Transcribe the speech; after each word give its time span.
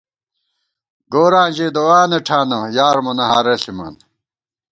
گوراں 1.11 1.47
ژِی 1.55 1.67
دُعانہ 1.75 2.19
ٹھانہ، 2.25 2.59
یار 2.77 2.97
مونہ 3.05 3.25
ہارہ 3.31 3.55
ݪِمان 3.61 3.95